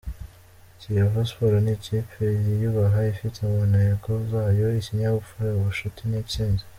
Kiyovu 0.79 1.21
Sports 1.29 1.63
ni 1.63 1.71
ikipe 1.77 2.23
yiyubaha 2.45 2.99
ifite 3.13 3.37
mu 3.51 3.61
ntego 3.71 4.11
zayo 4.29 4.65
ikinyabupfura, 4.79 5.49
ubucuti 5.53 6.01
n’intsinzi. 6.05 6.63